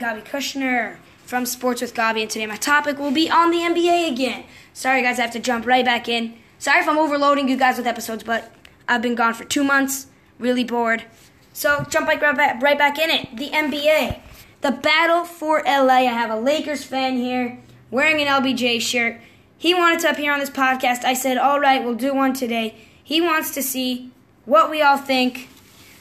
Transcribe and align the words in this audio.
Gabi 0.00 0.24
Kushner 0.24 0.96
from 1.26 1.46
Sports 1.46 1.82
with 1.82 1.94
Gabi, 1.94 2.22
and 2.22 2.30
today 2.30 2.46
my 2.46 2.56
topic 2.56 2.98
will 2.98 3.10
be 3.10 3.30
on 3.30 3.50
the 3.50 3.58
NBA 3.58 4.10
again. 4.10 4.44
Sorry, 4.72 5.02
guys, 5.02 5.18
I 5.18 5.22
have 5.22 5.30
to 5.32 5.38
jump 5.38 5.66
right 5.66 5.84
back 5.84 6.08
in. 6.08 6.34
Sorry 6.58 6.80
if 6.80 6.88
I'm 6.88 6.98
overloading 6.98 7.48
you 7.48 7.56
guys 7.56 7.76
with 7.76 7.86
episodes, 7.86 8.24
but 8.24 8.50
I've 8.88 9.02
been 9.02 9.14
gone 9.14 9.34
for 9.34 9.44
two 9.44 9.62
months, 9.62 10.06
really 10.38 10.64
bored. 10.64 11.04
So 11.52 11.84
jump 11.90 12.08
right 12.08 12.20
right 12.20 12.78
back 12.78 12.98
in 12.98 13.10
it. 13.10 13.36
The 13.36 13.50
NBA, 13.50 14.20
the 14.62 14.72
battle 14.72 15.24
for 15.24 15.62
LA. 15.64 16.00
I 16.00 16.02
have 16.02 16.30
a 16.30 16.40
Lakers 16.40 16.82
fan 16.82 17.16
here 17.16 17.58
wearing 17.90 18.20
an 18.20 18.26
LBJ 18.26 18.80
shirt. 18.80 19.20
He 19.58 19.74
wanted 19.74 20.00
to 20.00 20.10
appear 20.10 20.32
on 20.32 20.40
this 20.40 20.50
podcast. 20.50 21.04
I 21.04 21.12
said, 21.12 21.36
all 21.36 21.60
right, 21.60 21.84
we'll 21.84 21.94
do 21.94 22.14
one 22.14 22.32
today. 22.32 22.74
He 23.02 23.20
wants 23.20 23.52
to 23.54 23.62
see 23.62 24.10
what 24.46 24.70
we 24.70 24.80
all 24.80 24.96
think 24.96 25.48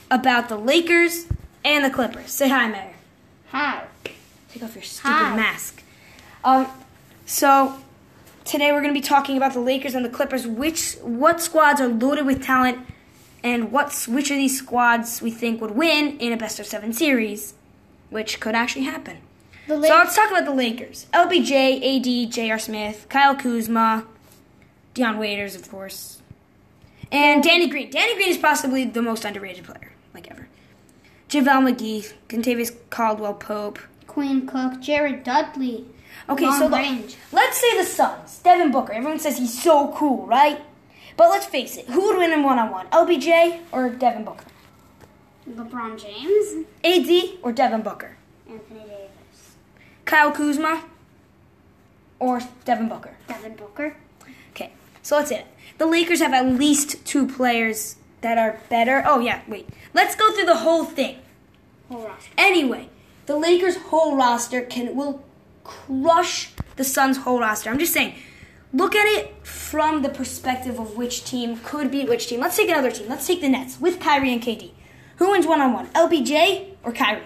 about 0.09 0.47
the 0.47 0.57
Lakers 0.57 1.27
and 1.66 1.84
the 1.84 1.89
Clippers. 1.89 2.31
Say 2.31 2.50
hi, 2.50 2.68
Mayor. 2.70 2.93
Hi. 3.50 3.88
Take 4.51 4.63
off 4.63 4.75
your 4.75 4.83
stupid 4.83 5.09
Hi. 5.09 5.35
mask. 5.35 5.83
Um, 6.43 6.67
so 7.25 7.79
today 8.45 8.71
we're 8.71 8.81
going 8.81 8.93
to 8.93 8.99
be 8.99 9.05
talking 9.05 9.37
about 9.37 9.53
the 9.53 9.59
Lakers 9.59 9.93
and 9.93 10.03
the 10.03 10.09
Clippers. 10.09 10.47
Which 10.47 10.95
what 11.01 11.41
squads 11.41 11.79
are 11.79 11.87
loaded 11.87 12.25
with 12.25 12.43
talent, 12.43 12.79
and 13.43 13.71
what's 13.71 14.07
which 14.07 14.31
of 14.31 14.37
these 14.37 14.57
squads 14.57 15.21
we 15.21 15.31
think 15.31 15.61
would 15.61 15.71
win 15.71 16.17
in 16.19 16.33
a 16.33 16.37
best 16.37 16.59
of 16.59 16.65
seven 16.65 16.93
series, 16.93 17.53
which 18.09 18.39
could 18.39 18.55
actually 18.55 18.85
happen. 18.85 19.17
The 19.67 19.75
So 19.75 19.79
let's 19.79 20.15
talk 20.15 20.31
about 20.31 20.45
the 20.45 20.53
Lakers. 20.53 21.05
LBJ, 21.13 22.25
AD, 22.25 22.31
J.R. 22.31 22.57
Smith, 22.57 23.05
Kyle 23.07 23.36
Kuzma, 23.36 24.05
Dion 24.95 25.19
Waiters, 25.19 25.55
of 25.55 25.69
course, 25.69 26.21
and 27.11 27.43
Danny 27.43 27.67
Green. 27.67 27.91
Danny 27.91 28.15
Green 28.15 28.29
is 28.29 28.37
possibly 28.37 28.86
the 28.86 29.03
most 29.03 29.25
underrated 29.25 29.65
player, 29.65 29.91
like 30.15 30.29
ever. 30.31 30.47
JaVale 31.29 31.75
McGee, 31.75 32.13
Kentavious 32.27 32.75
Caldwell 32.89 33.36
Pope. 33.36 33.77
Quinn 34.19 34.45
Cook, 34.45 34.81
Jared 34.81 35.23
Dudley. 35.23 35.86
Okay, 36.28 36.44
Long 36.44 36.59
so 36.59 36.67
look, 36.67 37.16
let's 37.31 37.58
say 37.58 37.78
the 37.78 37.86
Suns, 37.86 38.39
Devin 38.39 38.70
Booker. 38.70 38.92
Everyone 38.92 39.17
says 39.17 39.38
he's 39.38 39.64
so 39.64 39.94
cool, 39.95 40.28
right? 40.28 40.59
But 41.16 41.30
let's 41.30 41.45
face 41.45 41.78
it, 41.78 41.86
who 41.88 42.02
would 42.08 42.17
win 42.17 42.34
in 42.34 42.44
one 42.44 42.59
on 42.59 42.70
one? 42.70 42.88
LBJ 42.88 43.62
or 43.72 43.90
Devin 43.90 44.25
Booker? 44.25 44.44
LeBron 45.50 45.97
James. 45.97 46.66
AD 46.84 47.38
or 47.42 47.53
Devin 47.53 47.81
Booker? 47.81 48.17
Anthony 48.45 48.81
Davis. 48.81 49.56
Kyle 50.03 50.34
Kuzma 50.34 50.84
or 52.20 52.42
Devin 52.66 52.90
Booker? 52.90 53.16
Devin 53.30 53.56
Booker. 53.56 53.95
Okay, 54.52 54.73
so 55.02 55.20
that's 55.20 55.31
it. 55.31 55.45
The 55.78 55.86
Lakers 55.86 56.20
have 56.20 56.34
at 56.34 56.45
least 56.45 57.06
two 57.06 57.25
players 57.25 57.95
that 58.20 58.38
are 58.38 58.59
better. 58.67 59.02
Oh, 59.06 59.22
yeah, 59.22 59.44
wait. 59.47 59.70
Let's 59.94 60.17
go 60.17 60.30
through 60.34 60.47
the 60.47 60.58
whole 60.58 60.84
thing. 60.84 61.20
Whole 61.88 62.06
roster. 62.06 62.31
Anyway, 62.38 62.90
the 63.30 63.38
Lakers' 63.38 63.77
whole 63.77 64.16
roster 64.16 64.59
can 64.59 64.95
will 64.95 65.23
crush 65.63 66.52
the 66.77 66.83
Suns' 66.83 67.17
whole 67.17 67.39
roster. 67.39 67.69
I'm 67.69 67.77
just 67.77 67.94
saying, 67.94 68.16
look 68.73 68.95
at 68.95 69.05
it 69.05 69.45
from 69.45 70.02
the 70.02 70.09
perspective 70.09 70.80
of 70.80 70.97
which 70.97 71.25
team 71.25 71.59
could 71.63 71.91
beat 71.91 72.09
which 72.09 72.25
team. 72.25 72.39
Let's 72.39 72.57
take 72.57 72.69
another 72.69 72.89
team. 72.89 73.07
Let's 73.07 73.27
take 73.27 73.41
the 73.41 73.50
Nets 73.50 73.80
with 73.80 74.00
Kyrie 74.00 74.33
and 74.33 74.41
KD. 74.41 74.72
Who 75.17 75.30
wins 75.30 75.45
one 75.45 75.61
on 75.61 75.73
one? 75.73 75.89
LBJ 75.89 76.69
or 76.81 76.91
Kyrie? 76.91 77.22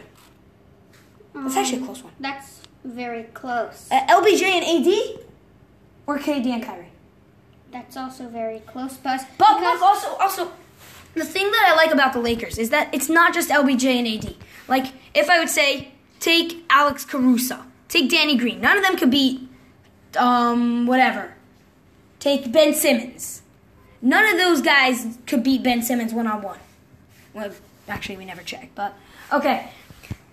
That's 1.33 1.55
actually 1.55 1.83
a 1.83 1.85
close 1.85 2.03
one. 2.03 2.11
That's 2.19 2.59
very 2.83 3.23
close. 3.23 3.87
Uh, 3.89 4.05
LBJ 4.07 4.43
and 4.43 4.85
AD 4.85 5.25
or 6.05 6.19
KD 6.19 6.47
and 6.47 6.63
Kyrie? 6.63 6.91
That's 7.71 7.95
also 7.95 8.27
very 8.27 8.59
close. 8.59 8.97
But, 8.97 9.25
But 9.37 9.61
look, 9.61 9.81
also, 9.81 10.15
also, 10.17 10.51
the 11.13 11.23
thing 11.23 11.49
that 11.49 11.71
I 11.71 11.75
like 11.77 11.93
about 11.93 12.11
the 12.11 12.19
Lakers 12.19 12.57
is 12.57 12.71
that 12.71 12.93
it's 12.93 13.07
not 13.07 13.33
just 13.33 13.49
LBJ 13.49 13.85
and 13.85 14.25
AD. 14.25 14.35
Like, 14.67 14.87
if 15.13 15.29
I 15.29 15.39
would 15.39 15.49
say, 15.49 15.93
take 16.19 16.63
Alex 16.69 17.05
Caruso, 17.05 17.63
take 17.87 18.09
Danny 18.09 18.37
Green, 18.37 18.61
none 18.61 18.77
of 18.77 18.83
them 18.83 18.97
could 18.97 19.11
beat, 19.11 19.41
um, 20.17 20.85
whatever. 20.85 21.33
Take 22.19 22.51
Ben 22.51 22.73
Simmons. 22.73 23.41
None 24.01 24.33
of 24.33 24.37
those 24.37 24.61
guys 24.61 25.17
could 25.27 25.43
beat 25.43 25.63
Ben 25.63 25.81
Simmons 25.81 26.13
one 26.13 26.27
on 26.27 26.41
one. 26.41 26.59
Well, 27.33 27.51
actually, 27.87 28.17
we 28.17 28.25
never 28.25 28.41
checked, 28.41 28.75
but 28.75 28.93
okay. 29.31 29.69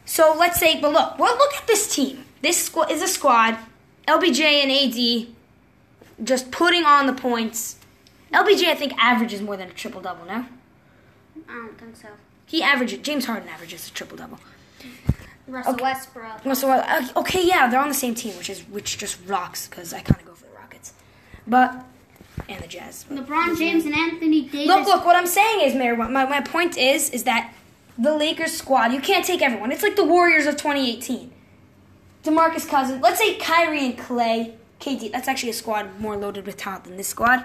So 0.05 0.35
let's 0.39 0.59
say, 0.59 0.81
but 0.81 0.93
look, 0.93 1.19
well, 1.19 1.37
look 1.37 1.55
at 1.55 1.67
this 1.67 1.95
team. 1.95 2.25
This 2.43 2.65
squad 2.65 2.91
is 2.91 3.03
a 3.03 3.09
squad. 3.09 3.59
LBJ 4.07 4.41
and 4.41 4.71
AD 4.71 5.35
just 6.25 6.51
putting 6.51 6.85
on 6.85 7.07
the 7.07 7.13
points. 7.13 7.77
LBJ, 8.33 8.65
I 8.65 8.75
think, 8.75 8.93
averages 8.99 9.41
more 9.41 9.57
than 9.57 9.69
a 9.69 9.73
triple 9.73 10.01
double 10.01 10.25
now. 10.27 10.47
I 11.49 11.53
don't 11.55 11.79
think 11.79 11.97
so. 11.97 12.09
He 12.47 12.63
averages. 12.63 13.01
James 13.01 13.27
Harden 13.27 13.49
averages 13.49 13.89
a 13.89 13.93
triple 13.93 14.17
double. 14.17 14.39
Russell 15.47 15.75
Okay. 15.75 15.83
Westbrook. 15.83 16.47
Uh, 16.47 17.09
okay, 17.17 17.47
yeah, 17.47 17.69
they're 17.69 17.81
on 17.81 17.89
the 17.89 17.95
same 17.95 18.15
team, 18.15 18.37
which 18.37 18.49
is 18.49 18.61
which 18.63 18.99
just 18.99 19.19
rocks 19.27 19.67
because 19.67 19.93
I 19.93 20.01
kind 20.01 20.21
of 20.21 20.27
go 20.27 20.35
for 20.35 20.47
the 20.47 20.53
Rockets, 20.57 20.93
but 21.47 21.85
and 22.49 22.63
the 22.63 22.69
Jazz. 22.69 23.05
LeBron 23.11 23.59
James 23.59 23.85
and 23.85 23.95
Anthony 23.95 24.43
Davis. 24.43 24.67
Look, 24.67 24.87
look. 24.87 25.05
What 25.05 25.17
I'm 25.17 25.27
saying 25.27 25.67
is, 25.67 25.75
Mayor. 25.75 25.97
My 25.97 26.25
my 26.25 26.41
point 26.41 26.77
is, 26.79 27.11
is 27.11 27.25
that 27.25 27.53
the 27.99 28.17
Lakers 28.17 28.53
squad. 28.57 28.93
You 28.93 29.01
can't 29.01 29.25
take 29.25 29.43
everyone. 29.43 29.73
It's 29.73 29.83
like 29.83 29.97
the 29.97 30.05
Warriors 30.05 30.47
of 30.47 30.57
2018. 30.57 31.31
Demarcus 32.23 32.69
Cousins. 32.69 33.03
Let's 33.03 33.19
say 33.19 33.37
Kyrie 33.37 33.87
and 33.87 33.99
Clay. 33.99 34.55
KD. 34.81 35.13
That's 35.13 35.29
actually 35.29 35.51
a 35.51 35.55
squad 35.55 36.01
more 36.01 36.17
loaded 36.17 36.47
with 36.47 36.57
talent 36.57 36.85
than 36.85 36.97
this 36.97 37.09
squad. 37.09 37.45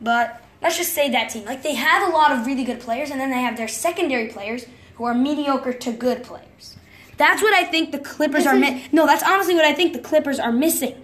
But 0.00 0.40
let's 0.62 0.76
just 0.76 0.92
say 0.92 1.10
that 1.10 1.30
team. 1.30 1.44
Like 1.44 1.62
they 1.62 1.74
have 1.74 2.08
a 2.08 2.12
lot 2.12 2.30
of 2.32 2.46
really 2.46 2.64
good 2.64 2.80
players, 2.80 3.10
and 3.10 3.20
then 3.20 3.30
they 3.30 3.40
have 3.40 3.56
their 3.56 3.66
secondary 3.68 4.28
players 4.28 4.64
who 4.98 5.04
are 5.04 5.14
mediocre 5.14 5.72
to 5.72 5.92
good 5.92 6.22
players. 6.24 6.76
That's 7.16 7.40
what 7.40 7.54
I 7.54 7.64
think 7.64 7.92
the 7.92 7.98
Clippers 7.98 8.44
This 8.44 8.52
are. 8.52 8.56
is- 8.56 8.60
Mi- 8.60 8.84
no, 8.92 9.06
that's 9.06 9.22
honestly 9.22 9.54
what 9.54 9.64
I 9.64 9.72
think 9.72 9.92
the 9.92 9.98
Clippers 10.00 10.38
are 10.38 10.52
missing. 10.52 10.94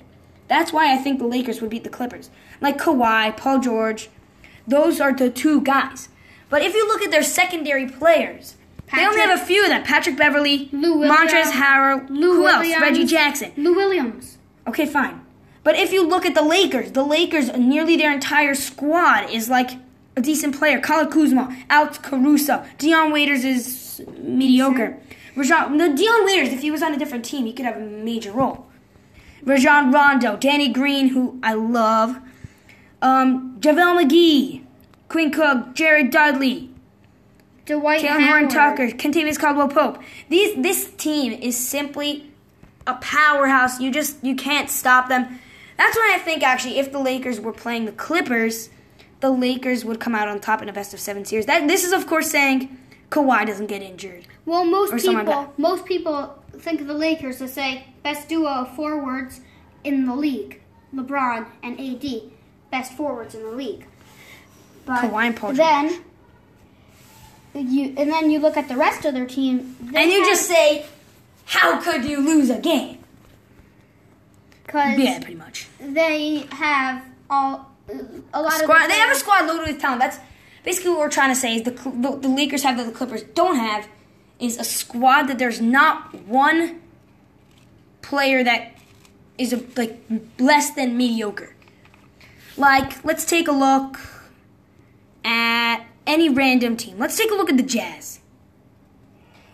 That's 0.49 0.72
why 0.72 0.93
I 0.93 0.97
think 0.99 1.19
the 1.21 1.27
Lakers 1.27 1.60
would 1.60 1.71
beat 1.71 1.84
the 1.84 1.91
Clippers. 1.91 2.28
Like 2.60 2.77
Kawhi, 2.77 3.37
Paul 3.37 3.60
George, 3.60 4.10
those 4.66 5.00
are 5.00 5.12
the 5.12 5.31
two 5.31 5.60
guys. 5.62 6.09
But 6.50 6.62
if 6.62 6.75
you 6.75 6.87
look 6.87 7.03
at 7.03 7.10
their 7.10 7.22
secondary 7.22 7.87
players, 7.88 8.56
they 8.94 9.06
only 9.06 9.21
have 9.21 9.41
a 9.41 9.44
few 9.44 9.62
of 9.65 9.71
them. 9.71 9.82
Patrick 9.84 10.16
Beverley, 10.16 10.69
Lou 10.72 10.97
Montrezl 10.97 11.32
Williams, 11.32 11.50
Harrell, 11.53 12.11
Lou 12.11 12.34
who 12.34 12.49
else? 12.49 12.81
Reggie 12.81 13.06
Jackson. 13.06 13.53
Lou 13.56 13.75
Williams. 13.75 14.38
Okay, 14.66 14.87
fine. 14.87 15.21
But 15.62 15.76
if 15.76 15.93
you 15.93 16.06
look 16.06 16.26
at 16.26 16.34
the 16.34 16.43
Lakers, 16.43 16.93
the 16.93 17.03
Lakers, 17.03 17.50
nearly 17.56 17.97
their 17.97 18.12
entire 18.12 18.55
squad 18.55 19.31
is 19.31 19.49
like 19.49 19.71
a 20.16 20.20
decent 20.20 20.56
player. 20.56 20.80
Kyle 20.80 21.06
Kuzma, 21.06 21.56
Alex 21.69 21.98
Caruso, 21.98 22.64
Dion 22.78 23.12
Waiters 23.12 23.44
is 23.44 24.02
mediocre. 24.19 24.98
Rajon, 25.36 25.76
no, 25.76 25.94
Dion 25.94 26.25
Waiters, 26.25 26.50
if 26.50 26.60
he 26.60 26.70
was 26.70 26.82
on 26.82 26.94
a 26.94 26.98
different 26.98 27.25
team, 27.25 27.47
he 27.47 27.52
could 27.52 27.66
have 27.66 27.76
a 27.76 27.80
major 27.80 28.32
role. 28.32 28.66
Rajon 29.42 29.92
Rondo, 29.92 30.36
Danny 30.36 30.69
Green, 30.69 31.08
who 31.08 31.38
I 31.42 31.54
love, 31.54 32.19
um, 33.02 33.56
JaVale 33.60 34.04
McGee, 34.04 34.64
Quinn 35.08 35.30
Cook, 35.30 35.75
Jared 35.75 36.10
Dudley, 36.10 36.70
Dwight. 37.66 38.04
Horn 38.04 38.48
Tucker, 38.48 38.88
Kentavious 38.88 39.38
Caldwell 39.38 39.69
Pope. 39.69 40.02
These 40.28 40.62
this 40.62 40.91
team 40.92 41.32
is 41.32 41.56
simply 41.56 42.31
a 42.86 42.94
powerhouse. 42.94 43.81
You 43.81 43.91
just 43.91 44.22
you 44.22 44.36
can't 44.36 44.69
stop 44.69 45.08
them. 45.08 45.41
That's 45.78 45.96
why 45.96 46.12
I 46.14 46.19
think 46.19 46.42
actually 46.42 46.78
if 46.78 46.92
the 46.92 46.98
Lakers 46.98 47.41
were 47.41 47.52
playing 47.52 47.86
the 47.86 47.92
Clippers, 47.92 48.69
the 49.24 49.30
Lakers 49.30 49.86
would 49.86 49.98
come 50.00 50.14
out 50.14 50.28
on 50.28 50.38
top 50.38 50.60
in 50.60 50.68
a 50.68 50.72
best 50.72 50.92
of 50.92 51.00
seven 51.00 51.24
series. 51.24 51.46
That 51.46 51.66
this 51.66 51.82
is 51.82 51.92
of 51.92 52.06
course 52.06 52.30
saying 52.30 52.76
Kawhi 53.10 53.46
doesn't 53.46 53.68
get 53.68 53.80
injured. 53.80 54.26
Well, 54.44 54.66
most 54.66 54.94
people, 55.02 55.54
most 55.56 55.86
people 55.86 56.44
think 56.58 56.82
of 56.82 56.86
the 56.86 56.92
Lakers 56.94 57.38
to 57.38 57.48
say 57.48 57.86
best 58.02 58.28
duo 58.28 58.46
of 58.50 58.76
forwards 58.76 59.40
in 59.82 60.04
the 60.04 60.14
league, 60.14 60.60
LeBron 60.94 61.46
and 61.62 61.80
AD, 61.80 62.04
best 62.70 62.92
forwards 62.92 63.34
in 63.34 63.42
the 63.42 63.50
league. 63.52 63.86
But 64.84 65.00
Kawhi 65.00 65.28
and 65.28 65.36
Paul 65.36 65.54
then 65.54 66.04
you 67.54 67.94
and 67.96 68.10
then 68.10 68.30
you 68.30 68.40
look 68.40 68.58
at 68.58 68.68
the 68.68 68.76
rest 68.76 69.06
of 69.06 69.14
their 69.14 69.24
team, 69.26 69.74
And 69.94 70.10
you 70.10 70.18
have- 70.20 70.28
just 70.28 70.46
say, 70.46 70.84
how 71.46 71.81
could 71.81 72.04
you 72.04 72.19
lose 72.20 72.50
a 72.50 72.58
game? 72.60 72.99
'cause 74.66 74.99
Yeah, 74.99 75.19
pretty 75.20 75.37
much. 75.37 75.69
they 75.81 76.46
have 76.50 77.02
all 77.31 77.74
a 77.88 78.42
lot 78.42 78.52
of 78.54 78.60
Squad, 78.60 78.84
the 78.84 78.88
they 78.88 78.98
have 78.98 79.10
a 79.10 79.14
squad 79.14 79.46
loaded 79.46 79.69
with 79.69 79.81
talent. 79.81 80.00
That's 80.00 80.19
basically 80.64 80.90
what 80.90 81.00
we're 81.00 81.10
trying 81.10 81.31
to 81.31 81.38
say. 81.38 81.56
Is 81.56 81.62
the, 81.62 81.70
the 81.70 82.19
the 82.20 82.28
Lakers 82.28 82.62
have 82.62 82.76
that 82.78 82.86
the 82.86 82.92
Clippers 82.92 83.22
don't 83.34 83.56
have 83.56 83.88
is 84.38 84.58
a 84.58 84.64
squad 84.64 85.25
that 85.25 85.38
there's 85.38 85.60
not 85.60 86.14
one 86.26 86.81
player 88.02 88.44
that 88.44 88.72
is 89.38 89.52
a, 89.52 89.62
like 89.76 90.00
less 90.38 90.70
than 90.70 90.96
mediocre. 90.96 91.54
Like, 92.56 93.04
let's 93.04 93.25
take 93.25 93.48
a 93.48 93.52
look 93.52 93.98
at 95.25 95.84
any 96.06 96.28
random 96.28 96.76
team. 96.76 96.98
Let's 96.98 97.16
take 97.16 97.30
a 97.30 97.34
look 97.34 97.50
at 97.50 97.56
the 97.56 97.62
Jazz. 97.62 98.20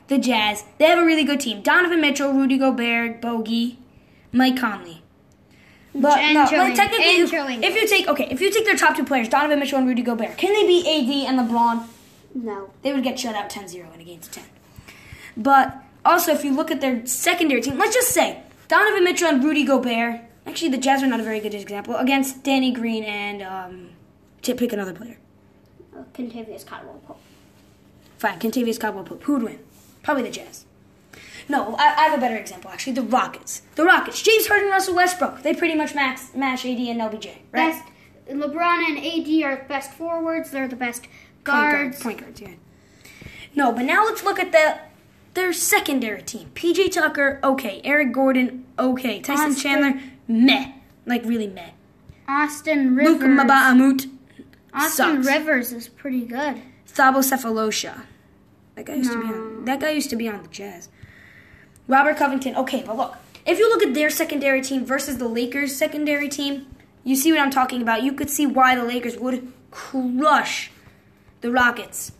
The 0.08 0.18
Jazz, 0.18 0.64
they 0.78 0.86
have 0.86 0.98
a 0.98 1.04
really 1.04 1.24
good 1.24 1.40
team. 1.40 1.62
Donovan 1.62 2.00
Mitchell, 2.00 2.32
Rudy 2.32 2.58
Gobert, 2.58 3.22
Bogey, 3.22 3.78
Mike 4.32 4.58
Conley. 4.58 5.02
But 5.94 6.18
And 6.18 6.34
no, 6.34 6.46
Joe 6.46 6.58
like, 6.58 6.74
technically, 6.74 7.06
if, 7.06 7.32
if 7.32 7.74
you 7.74 7.88
take 7.88 8.06
okay, 8.08 8.28
if 8.30 8.40
you 8.40 8.50
take 8.50 8.64
their 8.64 8.76
top 8.76 8.96
two 8.96 9.04
players, 9.04 9.28
Donovan 9.28 9.58
Mitchell 9.58 9.78
and 9.78 9.88
Rudy 9.88 10.02
Gobert, 10.02 10.38
can 10.38 10.52
they 10.52 10.66
beat 10.66 10.86
AD 10.86 11.28
and 11.28 11.38
LeBron? 11.50 11.86
No. 12.34 12.70
They 12.82 12.92
would 12.92 13.02
get 13.02 13.18
shut 13.18 13.34
out 13.34 13.50
10-0 13.50 13.92
in 13.94 14.00
a 14.00 14.04
game 14.04 14.20
to 14.20 14.30
10. 14.30 14.44
But 15.36 15.82
Also, 16.04 16.32
if 16.32 16.44
you 16.44 16.54
look 16.54 16.70
at 16.70 16.80
their 16.80 17.04
secondary 17.06 17.60
team, 17.60 17.76
let's 17.76 17.94
just 17.94 18.10
say 18.10 18.42
Donovan 18.68 19.04
Mitchell 19.04 19.28
and 19.28 19.42
Rudy 19.44 19.64
Gobert. 19.64 20.20
Actually, 20.46 20.70
the 20.70 20.78
Jazz 20.78 21.02
are 21.02 21.06
not 21.06 21.20
a 21.20 21.22
very 21.22 21.40
good 21.40 21.54
example 21.54 21.96
against 21.96 22.42
Danny 22.42 22.72
Green 22.72 23.04
and 23.04 23.42
um, 23.42 23.90
to 24.42 24.54
pick 24.54 24.72
another 24.72 24.94
player. 24.94 25.18
Uh, 25.94 26.04
Kentavious 26.14 26.64
Caldwell 26.64 27.00
Pope. 27.06 27.20
Fine, 28.18 28.38
Kentavious 28.38 28.80
Caldwell 28.80 29.04
Pope. 29.04 29.22
Who'd 29.24 29.42
win? 29.42 29.58
Probably 30.02 30.22
the 30.22 30.30
Jazz. 30.30 30.64
No, 31.50 31.74
I, 31.76 31.94
I 31.96 32.02
have 32.08 32.18
a 32.18 32.20
better 32.20 32.36
example 32.36 32.70
actually. 32.70 32.92
The 32.94 33.02
Rockets. 33.02 33.62
The 33.74 33.84
Rockets. 33.84 34.22
James 34.22 34.46
Harden, 34.46 34.70
Russell 34.70 34.94
Westbrook. 34.94 35.42
They 35.42 35.52
pretty 35.54 35.74
much 35.74 35.94
max, 35.94 36.34
match 36.34 36.64
AD 36.64 36.78
and 36.78 37.00
LBJ, 37.00 37.26
right? 37.52 37.72
Best 37.72 37.84
LeBron 38.30 38.88
and 38.88 38.98
AD 38.98 39.42
are 39.44 39.56
the 39.56 39.68
best 39.68 39.90
forwards. 39.92 40.50
They're 40.52 40.68
the 40.68 40.76
best 40.76 41.02
Point 41.02 41.44
guard- 41.44 41.72
guards. 41.74 42.02
Point 42.02 42.18
guards, 42.20 42.40
yeah. 42.40 42.52
No, 43.56 43.72
but 43.72 43.82
now 43.82 44.04
let's 44.04 44.22
look 44.22 44.38
at 44.38 44.52
the 44.52 44.78
their 45.34 45.52
secondary 45.52 46.22
team. 46.22 46.50
PJ 46.54 46.92
Tucker, 46.92 47.40
okay. 47.42 47.80
Eric 47.84 48.12
Gordon, 48.12 48.64
okay. 48.78 49.20
Tyson 49.20 49.46
Austin- 49.50 49.62
Chandler, 49.62 50.00
meh. 50.28 50.72
Like 51.06 51.24
really 51.24 51.48
meh. 51.48 51.70
Austin 52.28 52.94
Rivers. 52.94 53.20
Luke. 53.20 53.22
Mbah 53.22 53.72
a 53.72 53.74
Moute, 53.74 54.06
Austin 54.72 55.24
sucks. 55.24 55.26
Rivers 55.26 55.72
is 55.72 55.88
pretty 55.88 56.24
good. 56.26 56.62
Thabo 56.86 57.18
Sefolosha. 57.28 58.02
That 58.76 58.86
guy 58.86 58.94
used 58.94 59.12
to 59.12 59.20
be 59.20 59.26
on 59.26 59.64
that 59.64 59.80
guy 59.80 59.90
used 59.90 60.10
to 60.10 60.16
be 60.16 60.28
on 60.28 60.42
the 60.42 60.48
Jazz. 60.48 60.88
Robert 61.90 62.16
Covington, 62.16 62.54
okay, 62.54 62.84
but 62.86 62.96
look. 62.96 63.16
If 63.44 63.58
you 63.58 63.68
look 63.68 63.82
at 63.82 63.94
their 63.94 64.10
secondary 64.10 64.62
team 64.62 64.84
versus 64.84 65.18
the 65.18 65.26
Lakers 65.26 65.74
secondary 65.74 66.28
team, 66.28 66.66
you 67.02 67.16
see 67.16 67.32
what 67.32 67.40
I'm 67.40 67.50
talking 67.50 67.82
about. 67.82 68.04
You 68.04 68.12
could 68.12 68.30
see 68.30 68.46
why 68.46 68.76
the 68.76 68.84
Lakers 68.84 69.16
would 69.16 69.52
crush 69.72 70.70
the 71.40 71.50
Rockets 71.50 72.12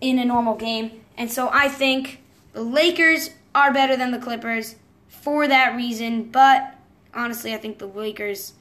in 0.00 0.18
a 0.18 0.24
normal 0.24 0.56
game. 0.56 1.02
And 1.18 1.30
so 1.30 1.50
I 1.52 1.68
think 1.68 2.22
the 2.54 2.62
Lakers 2.62 3.30
are 3.54 3.72
better 3.74 3.94
than 3.94 4.10
the 4.10 4.18
Clippers 4.18 4.76
for 5.08 5.46
that 5.48 5.76
reason. 5.76 6.30
But 6.30 6.74
honestly, 7.12 7.52
I 7.52 7.58
think 7.58 7.78
the 7.78 7.86
Lakers 7.86 8.54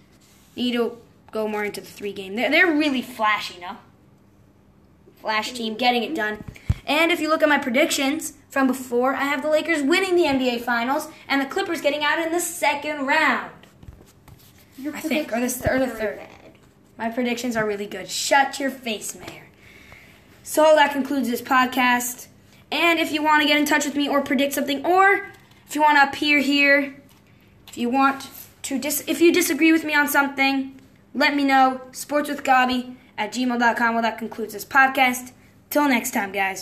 need 0.57 0.73
to 0.73 0.97
go 1.31 1.47
more 1.47 1.63
into 1.63 1.79
the 1.79 1.87
three 1.87 2.11
game. 2.11 2.35
They're, 2.35 2.51
they're 2.51 2.71
really 2.75 3.01
flashy, 3.01 3.61
no? 3.61 3.77
Flash 5.21 5.53
team 5.53 5.75
getting 5.75 6.03
it 6.03 6.13
done. 6.13 6.43
And 6.85 7.11
if 7.11 7.19
you 7.19 7.29
look 7.29 7.41
at 7.43 7.49
my 7.49 7.57
predictions 7.57 8.33
from 8.49 8.67
before, 8.67 9.15
I 9.15 9.23
have 9.23 9.41
the 9.41 9.49
Lakers 9.49 9.81
winning 9.81 10.15
the 10.15 10.23
NBA 10.23 10.61
Finals 10.61 11.07
and 11.27 11.41
the 11.41 11.45
Clippers 11.45 11.81
getting 11.81 12.03
out 12.03 12.19
in 12.19 12.31
the 12.31 12.39
second 12.39 13.05
round. 13.05 13.51
Your 14.77 14.95
I 14.95 14.99
think, 14.99 15.31
or 15.31 15.39
the, 15.39 15.47
predictions 15.47 15.65
or 15.65 15.79
the 15.79 15.87
third. 15.87 16.17
bad. 16.17 16.29
My 16.97 17.09
predictions 17.09 17.55
are 17.55 17.65
really 17.65 17.87
good. 17.87 18.09
Shut 18.09 18.59
your 18.59 18.69
face, 18.69 19.15
Mayor. 19.15 19.47
So 20.43 20.75
that 20.75 20.91
concludes 20.91 21.29
this 21.29 21.41
podcast. 21.41 22.27
And 22.71 22.99
if 22.99 23.11
you 23.11 23.23
want 23.23 23.41
to 23.41 23.47
get 23.47 23.57
in 23.57 23.65
touch 23.65 23.85
with 23.85 23.95
me 23.95 24.09
or 24.09 24.21
predict 24.21 24.53
something, 24.53 24.85
or 24.85 25.27
if 25.67 25.75
you 25.75 25.81
want 25.81 25.97
to 25.97 26.07
appear 26.09 26.39
here, 26.39 26.95
if 27.67 27.77
you 27.77 27.89
want 27.89 28.29
to 28.63 28.79
dis- 28.79 29.03
if 29.07 29.21
you 29.21 29.31
disagree 29.31 29.71
with 29.71 29.83
me 29.83 29.93
on 29.95 30.07
something, 30.07 30.79
let 31.13 31.35
me 31.35 31.43
know. 31.43 31.81
Sports 31.91 32.29
with 32.29 32.43
Sportswithgabi 32.43 32.95
at 33.17 33.31
gmail.com. 33.31 33.93
Well, 33.93 34.01
that 34.01 34.17
concludes 34.17 34.53
this 34.53 34.65
podcast. 34.65 35.31
Till 35.69 35.87
next 35.87 36.11
time, 36.11 36.31
guys. 36.31 36.61